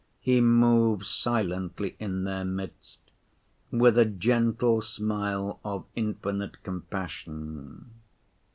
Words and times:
He 0.19 0.41
moves 0.41 1.07
silently 1.07 1.95
in 1.99 2.23
their 2.23 2.43
midst 2.43 2.97
with 3.69 3.99
a 3.99 4.05
gentle 4.05 4.81
smile 4.81 5.59
of 5.63 5.85
infinite 5.93 6.63
compassion. 6.63 7.91